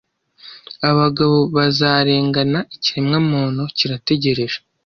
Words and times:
abagabo 0.89 1.37
bazarengana 1.55 2.59
ikiremwamuntu 2.75 3.63
kirategereje 3.77 4.57